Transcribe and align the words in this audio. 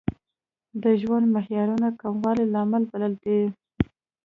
د 0.81 0.83
ژوند 1.01 1.25
معیارونو 1.35 1.87
کموالی 2.01 2.45
لامل 2.53 2.83
بللی 2.91 3.15
دی. 3.23 3.39